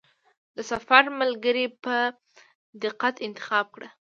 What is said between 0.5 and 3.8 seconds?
د سفر ملګری په دقت انتخاب